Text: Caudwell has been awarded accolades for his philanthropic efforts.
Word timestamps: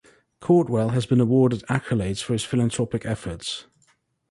Caudwell 0.41 0.93
has 0.93 1.05
been 1.05 1.21
awarded 1.21 1.61
accolades 1.67 2.23
for 2.23 2.33
his 2.33 2.43
philanthropic 2.43 3.05
efforts. 3.05 3.67